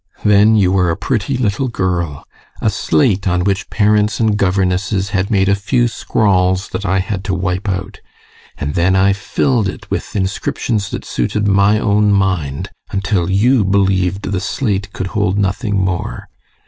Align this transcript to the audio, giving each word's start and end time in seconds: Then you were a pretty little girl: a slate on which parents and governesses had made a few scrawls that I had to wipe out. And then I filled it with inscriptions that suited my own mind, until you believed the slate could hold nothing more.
Then 0.25 0.55
you 0.55 0.71
were 0.71 0.89
a 0.89 0.97
pretty 0.97 1.37
little 1.37 1.67
girl: 1.67 2.25
a 2.59 2.71
slate 2.71 3.27
on 3.27 3.43
which 3.43 3.69
parents 3.69 4.19
and 4.19 4.35
governesses 4.35 5.09
had 5.09 5.29
made 5.29 5.47
a 5.47 5.53
few 5.53 5.87
scrawls 5.87 6.69
that 6.69 6.87
I 6.87 6.97
had 6.97 7.23
to 7.25 7.35
wipe 7.35 7.69
out. 7.69 8.01
And 8.57 8.73
then 8.73 8.95
I 8.95 9.13
filled 9.13 9.67
it 9.69 9.91
with 9.91 10.15
inscriptions 10.15 10.89
that 10.89 11.05
suited 11.05 11.47
my 11.47 11.77
own 11.77 12.11
mind, 12.11 12.71
until 12.89 13.29
you 13.29 13.63
believed 13.63 14.31
the 14.31 14.41
slate 14.41 14.91
could 14.91 15.05
hold 15.13 15.37
nothing 15.37 15.77
more. 15.79 16.29